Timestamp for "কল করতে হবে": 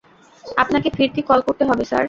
1.21-1.83